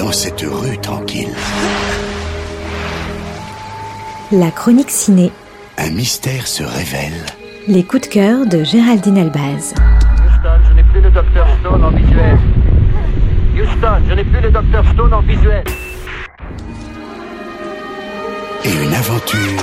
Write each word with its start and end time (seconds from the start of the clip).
dans 0.00 0.12
cette 0.12 0.40
rue 0.40 0.78
tranquille 0.78 1.28
La 4.32 4.50
chronique 4.50 4.90
ciné. 4.90 5.30
Un 5.76 5.90
mystère 5.90 6.46
se 6.46 6.62
révèle. 6.62 7.26
Les 7.68 7.84
coups 7.84 8.08
de 8.08 8.12
cœur 8.14 8.46
de 8.46 8.64
Géraldine 8.64 9.18
Albaz. 9.18 9.74
Houston, 9.74 10.56
je 10.68 10.74
n'ai 10.74 10.82
plus 10.84 11.02
le 11.02 11.10
docteur 11.10 11.46
Stone 11.60 11.84
en 11.84 11.90
visuel. 11.90 12.38
Houston, 13.54 14.02
je 14.08 14.14
n'ai 14.14 14.24
plus 14.24 14.40
le 14.40 14.50
docteur 14.50 14.84
Stone 14.94 15.12
en 15.12 15.20
visuel. 15.20 15.64
Et 18.64 18.84
une 18.84 18.94
aventure 18.94 19.62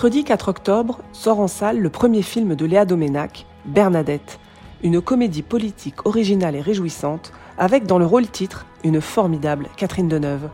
Mercredi 0.00 0.24
4 0.24 0.48
octobre 0.48 1.00
sort 1.12 1.40
en 1.40 1.46
salle 1.46 1.78
le 1.78 1.90
premier 1.90 2.22
film 2.22 2.54
de 2.54 2.64
Léa 2.64 2.86
Doménac, 2.86 3.44
Bernadette, 3.66 4.40
une 4.82 5.02
comédie 5.02 5.42
politique 5.42 6.06
originale 6.06 6.56
et 6.56 6.62
réjouissante, 6.62 7.34
avec 7.58 7.84
dans 7.84 7.98
le 7.98 8.06
rôle 8.06 8.26
titre 8.26 8.64
une 8.82 9.02
formidable 9.02 9.66
Catherine 9.76 10.08
Deneuve. 10.08 10.48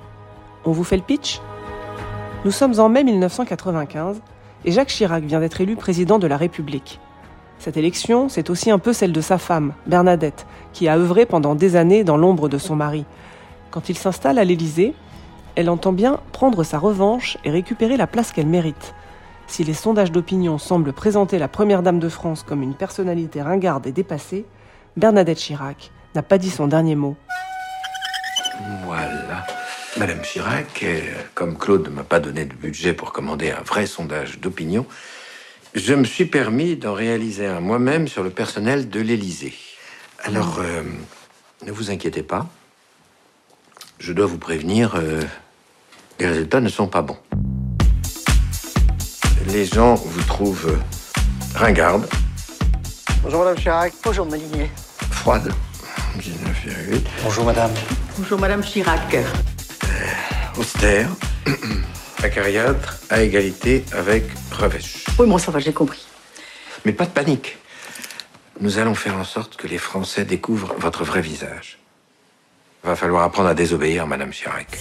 On 0.65 0.73
vous 0.73 0.83
fait 0.83 0.97
le 0.97 1.05
pitch? 1.05 1.41
Nous 2.45 2.51
sommes 2.51 2.81
en 2.81 2.89
mai 2.89 3.05
1995 3.05 4.21
et 4.65 4.73
Jacques 4.73 4.89
Chirac 4.89 5.23
vient 5.23 5.39
d'être 5.39 5.61
élu 5.61 5.77
président 5.77 6.19
de 6.19 6.27
la 6.27 6.37
République. 6.37 6.99
Cette 7.61 7.77
élection, 7.77 8.29
c'est 8.29 8.51
aussi 8.51 8.73
un 8.73 8.81
peu 8.81 8.93
celle 8.93 9.13
de 9.13 9.21
sa 9.21 9.39
femme, 9.39 9.75
Bernadette, 9.87 10.45
qui 10.73 10.89
a 10.89 10.99
œuvré 10.99 11.25
pendant 11.25 11.55
des 11.55 11.77
années 11.77 12.03
dans 12.03 12.17
l'ombre 12.17 12.49
de 12.49 12.59
son 12.59 12.75
mari. 12.75 13.05
Quand 13.71 13.89
il 13.89 13.97
s'installe 13.97 14.41
à 14.41 14.45
l'Élysée, 14.45 14.93
elle 15.55 15.71
entend 15.71 15.93
bien 15.93 16.19
prendre 16.33 16.65
sa 16.65 16.81
revanche 16.81 17.39
et 17.45 17.51
récupérer 17.53 17.97
la 17.97 18.09
place 18.09 18.33
qu'elle 18.33 18.49
mérite. 18.49 18.93
Si 19.47 19.65
les 19.65 19.75
sondages 19.75 20.13
d'opinion 20.13 20.59
semblent 20.59 20.93
présenter 20.93 21.39
la 21.39 21.49
Première 21.49 21.83
Dame 21.83 21.99
de 22.01 22.09
France 22.09 22.43
comme 22.43 22.63
une 22.63 22.75
personnalité 22.75 23.43
ringarde 23.43 23.87
et 23.87 23.93
dépassée, 23.93 24.45
Bernadette 24.97 25.39
Chirac 25.39 25.93
n'a 26.15 26.23
pas 26.23 26.39
dit 26.39 26.51
son 26.51 26.67
dernier 26.67 26.95
mot. 26.95 27.17
Voilà. 28.85 29.47
Madame 29.99 30.21
Chirac, 30.21 30.83
euh, 30.83 31.01
comme 31.35 31.57
Claude 31.57 31.89
ne 31.89 31.95
m'a 31.95 32.05
pas 32.05 32.21
donné 32.21 32.45
de 32.45 32.55
budget 32.55 32.93
pour 32.93 33.13
commander 33.13 33.51
un 33.51 33.63
vrai 33.63 33.87
sondage 33.87 34.41
d'opinion, 34.41 34.85
je 35.75 35.95
me 35.95 36.05
suis 36.05 36.27
permis 36.27 36.77
d'en 36.77 36.95
réaliser 36.95 37.47
un 37.47 37.61
moi-même 37.61 38.09
sur 38.09 38.23
le 38.23 38.31
personnel 38.31 38.91
de 38.91 39.01
l'Élysée. 39.01 39.55
Alors, 40.25 40.59
euh, 40.59 40.83
ne 41.65 41.73
vous 41.73 41.91
inquiétez 41.91 42.23
pas. 42.23 42.47
Je 43.99 44.13
dois 44.13 44.27
vous 44.27 44.39
prévenir, 44.39 44.97
euh, 44.97 45.23
les 46.19 46.27
résultats 46.27 46.61
ne 46.61 46.69
sont 46.69 46.89
pas 46.89 47.03
bons. 47.03 47.19
Les 49.47 49.65
gens 49.65 49.95
vous 49.95 50.23
trouvent 50.25 50.69
euh, 50.69 51.59
ringarde, 51.59 52.09
Bonjour 53.23 53.41
Madame 53.41 53.57
Chirac. 53.57 53.93
Bonjour 54.05 54.27
Molinier. 54.27 54.71
froide, 55.11 55.53
19,8, 56.19 57.01
Bonjour 57.25 57.45
Madame. 57.45 57.71
Bonjour 58.19 58.39
Madame 58.39 58.63
Chirac. 58.63 59.17
austère, 60.59 61.09
acariâtre, 62.23 62.99
à 63.11 63.23
égalité 63.23 63.85
avec 63.93 64.25
revêche. 64.53 65.05
Oui, 65.19 65.27
bon, 65.29 65.39
ça 65.39 65.51
va, 65.51 65.59
j'ai 65.59 65.73
compris. 65.73 66.07
Mais 66.85 66.93
pas 66.93 67.05
de 67.05 67.11
panique. 67.11 67.59
Nous 68.61 68.79
allons 68.79 68.95
faire 68.95 69.17
en 69.17 69.25
sorte 69.25 69.57
que 69.57 69.67
les 69.67 69.79
Français 69.79 70.25
découvrent 70.25 70.75
votre 70.79 71.05
vrai 71.05 71.21
visage. 71.21 71.79
Va 72.85 72.95
falloir 72.97 73.25
apprendre 73.25 73.49
à 73.49 73.55
désobéir, 73.55 74.07
Madame 74.07 74.31
Chirac. 74.31 74.79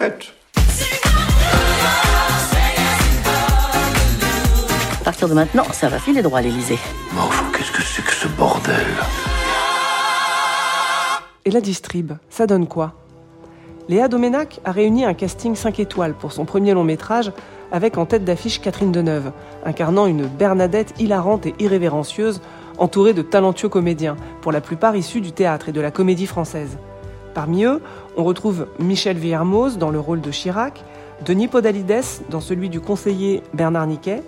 À 0.00 0.10
partir 5.04 5.28
de 5.28 5.34
maintenant, 5.34 5.64
ça 5.72 5.88
va 5.88 5.98
filer 5.98 6.22
droit 6.22 6.38
à 6.38 6.42
l'Élysée. 6.42 6.78
Mais 7.12 7.20
enfin, 7.20 7.46
qu'est-ce 7.56 7.72
que 7.72 7.82
c'est 7.82 8.04
que 8.04 8.12
ce 8.12 8.28
bordel? 8.28 8.86
Et 11.44 11.50
la 11.50 11.60
distrib, 11.60 12.12
ça 12.30 12.46
donne 12.46 12.68
quoi? 12.68 12.94
Léa 13.88 14.06
Doménac 14.06 14.60
a 14.64 14.70
réuni 14.70 15.04
un 15.04 15.14
casting 15.14 15.56
5 15.56 15.80
étoiles 15.80 16.14
pour 16.14 16.30
son 16.30 16.44
premier 16.44 16.74
long 16.74 16.84
métrage 16.84 17.32
avec 17.72 17.98
en 17.98 18.06
tête 18.06 18.24
d'affiche 18.24 18.60
Catherine 18.60 18.92
Deneuve, 18.92 19.32
incarnant 19.64 20.06
une 20.06 20.26
Bernadette 20.26 20.94
hilarante 21.00 21.46
et 21.46 21.54
irrévérencieuse, 21.58 22.40
entourée 22.78 23.14
de 23.14 23.22
talentueux 23.22 23.68
comédiens, 23.68 24.16
pour 24.42 24.52
la 24.52 24.60
plupart 24.60 24.94
issus 24.94 25.20
du 25.20 25.32
théâtre 25.32 25.70
et 25.70 25.72
de 25.72 25.80
la 25.80 25.90
comédie 25.90 26.26
française. 26.26 26.78
Parmi 27.38 27.62
eux, 27.62 27.80
on 28.16 28.24
retrouve 28.24 28.66
Michel 28.80 29.16
Villermoz 29.16 29.78
dans 29.78 29.90
le 29.90 30.00
rôle 30.00 30.20
de 30.20 30.32
Chirac, 30.32 30.82
Denis 31.24 31.46
Podalides 31.46 32.02
dans 32.30 32.40
celui 32.40 32.68
du 32.68 32.80
conseiller 32.80 33.44
Bernard 33.54 33.86
Niquet, 33.86 34.24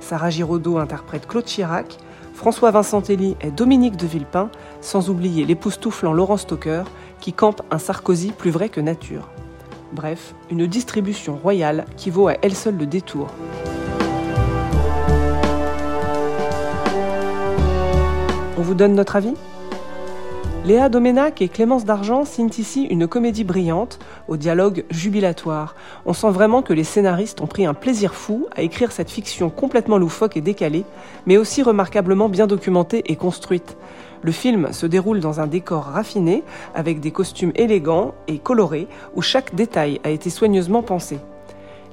Sarah 0.00 0.30
Giraudot 0.30 0.78
interprète 0.78 1.28
Claude 1.28 1.44
Chirac, 1.44 1.98
François 2.34 2.72
Vincentelli 2.72 3.36
est 3.40 3.52
Dominique 3.52 3.96
de 3.96 4.08
Villepin, 4.08 4.50
sans 4.80 5.08
oublier 5.08 5.44
l'époustouflant 5.44 6.12
Laurent 6.12 6.36
Stocker, 6.36 6.82
qui 7.20 7.32
campe 7.32 7.62
un 7.70 7.78
Sarkozy 7.78 8.32
plus 8.32 8.50
vrai 8.50 8.68
que 8.68 8.80
nature. 8.80 9.28
Bref, 9.92 10.34
une 10.50 10.66
distribution 10.66 11.36
royale 11.36 11.84
qui 11.96 12.10
vaut 12.10 12.26
à 12.26 12.34
elle 12.42 12.56
seule 12.56 12.76
le 12.76 12.86
détour. 12.86 13.28
On 18.58 18.62
vous 18.62 18.74
donne 18.74 18.96
notre 18.96 19.14
avis? 19.14 19.34
Léa 20.68 20.90
Doménac 20.90 21.40
et 21.40 21.48
Clémence 21.48 21.86
Dargent 21.86 22.26
signent 22.26 22.50
ici 22.58 22.82
une 22.82 23.08
comédie 23.08 23.42
brillante, 23.42 23.98
au 24.28 24.36
dialogue 24.36 24.84
jubilatoire. 24.90 25.74
On 26.04 26.12
sent 26.12 26.28
vraiment 26.28 26.60
que 26.60 26.74
les 26.74 26.84
scénaristes 26.84 27.40
ont 27.40 27.46
pris 27.46 27.64
un 27.64 27.72
plaisir 27.72 28.14
fou 28.14 28.48
à 28.54 28.60
écrire 28.60 28.92
cette 28.92 29.10
fiction 29.10 29.48
complètement 29.48 29.96
loufoque 29.96 30.36
et 30.36 30.42
décalée, 30.42 30.84
mais 31.24 31.38
aussi 31.38 31.62
remarquablement 31.62 32.28
bien 32.28 32.46
documentée 32.46 33.02
et 33.06 33.16
construite. 33.16 33.78
Le 34.20 34.30
film 34.30 34.70
se 34.74 34.84
déroule 34.84 35.20
dans 35.20 35.40
un 35.40 35.46
décor 35.46 35.84
raffiné, 35.84 36.44
avec 36.74 37.00
des 37.00 37.12
costumes 37.12 37.52
élégants 37.54 38.12
et 38.26 38.36
colorés, 38.36 38.88
où 39.16 39.22
chaque 39.22 39.54
détail 39.54 40.02
a 40.04 40.10
été 40.10 40.28
soigneusement 40.28 40.82
pensé. 40.82 41.18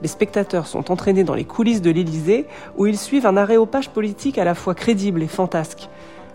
Les 0.02 0.10
spectateurs 0.10 0.68
sont 0.68 0.92
entraînés 0.92 1.24
dans 1.24 1.34
les 1.34 1.46
coulisses 1.46 1.82
de 1.82 1.92
l'Élysée, 1.92 2.46
où 2.76 2.88
ils 2.88 2.98
suivent 2.98 3.26
un 3.26 3.38
aréopage 3.38 3.90
politique 3.90 4.38
à 4.38 4.44
la 4.44 4.54
fois 4.54 4.76
crédible 4.76 5.24
et 5.24 5.28
fantasque. 5.28 5.88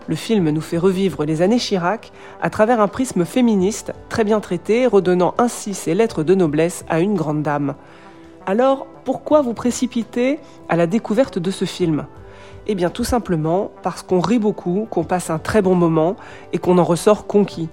Le 0.07 0.15
film 0.15 0.49
nous 0.49 0.61
fait 0.61 0.77
revivre 0.77 1.25
les 1.25 1.41
années 1.41 1.59
Chirac 1.59 2.11
à 2.41 2.49
travers 2.49 2.81
un 2.81 2.87
prisme 2.87 3.23
féministe 3.23 3.93
très 4.09 4.23
bien 4.23 4.39
traité, 4.39 4.87
redonnant 4.87 5.33
ainsi 5.37 5.73
ses 5.73 5.93
lettres 5.93 6.23
de 6.23 6.35
noblesse 6.35 6.83
à 6.89 6.99
une 6.99 7.15
grande 7.15 7.43
dame. 7.43 7.75
Alors, 8.45 8.87
pourquoi 9.05 9.41
vous 9.41 9.53
précipiter 9.53 10.39
à 10.67 10.75
la 10.75 10.87
découverte 10.87 11.39
de 11.39 11.51
ce 11.51 11.65
film? 11.65 12.05
Eh 12.67 12.75
bien, 12.75 12.89
tout 12.89 13.03
simplement 13.03 13.71
parce 13.83 14.01
qu'on 14.01 14.19
rit 14.19 14.39
beaucoup, 14.39 14.87
qu'on 14.89 15.03
passe 15.03 15.29
un 15.29 15.39
très 15.39 15.61
bon 15.61 15.75
moment 15.75 16.15
et 16.51 16.57
qu'on 16.57 16.77
en 16.77 16.83
ressort 16.83 17.27
conquis. 17.27 17.69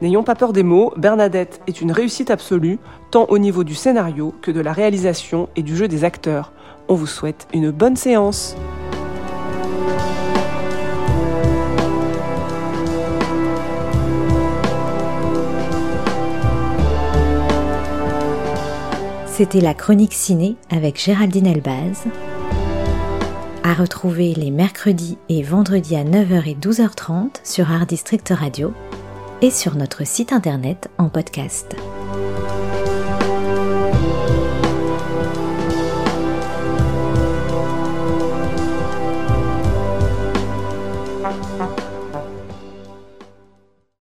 N'ayons 0.00 0.22
pas 0.22 0.34
peur 0.36 0.52
des 0.52 0.62
mots, 0.62 0.92
Bernadette 0.96 1.60
est 1.66 1.80
une 1.80 1.90
réussite 1.90 2.30
absolue, 2.30 2.78
tant 3.10 3.26
au 3.30 3.38
niveau 3.38 3.64
du 3.64 3.74
scénario 3.74 4.32
que 4.42 4.50
de 4.50 4.60
la 4.60 4.72
réalisation 4.72 5.48
et 5.56 5.62
du 5.62 5.76
jeu 5.76 5.88
des 5.88 6.04
acteurs. 6.04 6.52
On 6.88 6.94
vous 6.94 7.06
souhaite 7.06 7.48
une 7.52 7.70
bonne 7.70 7.96
séance. 7.96 8.54
C'était 19.38 19.60
la 19.60 19.72
chronique 19.72 20.14
ciné 20.14 20.56
avec 20.68 21.00
Géraldine 21.00 21.46
Elbaz. 21.46 22.06
À 23.62 23.72
retrouver 23.72 24.34
les 24.34 24.50
mercredis 24.50 25.16
et 25.28 25.44
vendredis 25.44 25.94
à 25.94 26.02
9h 26.02 26.48
et 26.48 26.56
12h30 26.56 27.36
sur 27.44 27.70
Art 27.70 27.86
District 27.86 28.28
Radio 28.30 28.74
et 29.40 29.52
sur 29.52 29.76
notre 29.76 30.04
site 30.04 30.32
internet 30.32 30.90
en 30.98 31.08
podcast. 31.08 31.76